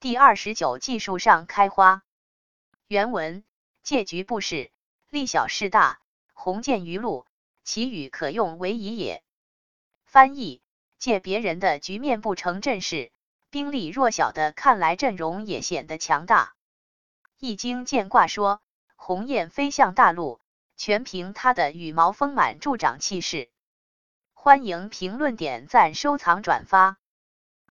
[0.00, 2.02] 第二十九，技术上开花。
[2.88, 3.44] 原文，
[3.82, 4.70] 借局不势，
[5.10, 6.00] 力小势大。
[6.32, 7.26] 鸿渐于陆，
[7.64, 9.22] 其羽可用为宜也。
[10.06, 10.62] 翻译，
[10.98, 13.12] 借别人的局面不成阵势，
[13.50, 16.54] 兵力弱小的看来阵容也显得强大。
[17.38, 18.62] 易经见卦说，
[18.96, 20.40] 鸿雁飞向大陆，
[20.78, 23.50] 全凭它的羽毛丰满，助长气势。
[24.32, 26.96] 欢迎评论、点赞、收藏、转发。